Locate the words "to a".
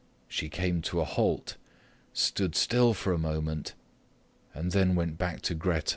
0.81-1.05